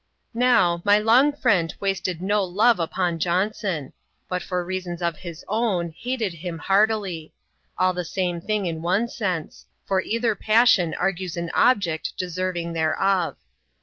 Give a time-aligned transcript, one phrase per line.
[0.33, 3.93] Now, my long friend wasted no love upon Johnson;
[4.27, 7.33] but, for reasons of his own, hated him heartily:
[7.77, 13.37] all the same thing in one sense; for either passion argues an object deserving thereof.